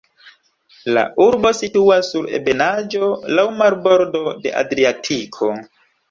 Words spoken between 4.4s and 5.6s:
de Adriatiko.